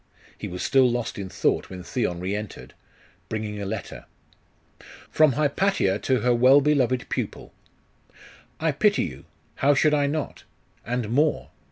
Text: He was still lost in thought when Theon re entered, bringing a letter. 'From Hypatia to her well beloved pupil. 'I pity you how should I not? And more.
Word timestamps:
He 0.35 0.47
was 0.47 0.63
still 0.63 0.89
lost 0.89 1.19
in 1.19 1.29
thought 1.29 1.69
when 1.69 1.83
Theon 1.83 2.19
re 2.21 2.35
entered, 2.35 2.73
bringing 3.29 3.61
a 3.61 3.67
letter. 3.67 4.05
'From 5.11 5.33
Hypatia 5.33 5.99
to 5.99 6.21
her 6.21 6.33
well 6.33 6.59
beloved 6.59 7.07
pupil. 7.07 7.53
'I 8.59 8.71
pity 8.71 9.03
you 9.03 9.25
how 9.57 9.75
should 9.75 9.93
I 9.93 10.07
not? 10.07 10.43
And 10.83 11.09
more. 11.09 11.51